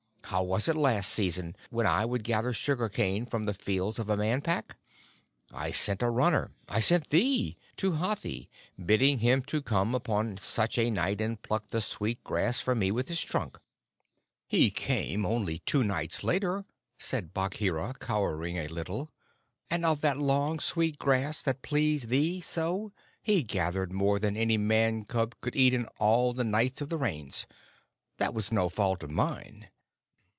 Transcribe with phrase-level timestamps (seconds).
[0.25, 4.09] How was it last season, when I would gather sugar cane from the fields of
[4.09, 4.77] a Man Pack?
[5.51, 7.57] I sent a runner I sent thee!
[7.75, 8.49] to Hathi,
[8.85, 12.91] bidding him to come upon such a night and pluck the sweet grass for me
[12.91, 13.57] with his trunk."
[14.47, 16.63] "He came only two nights later,"
[16.97, 19.11] said Bagheera, cowering a little;
[19.69, 24.55] "and of that long, sweet grass that pleased thee so he gathered more than any
[24.57, 27.45] Man cub could eat in all the nights of the Rains.
[28.15, 29.67] That was no fault of mine."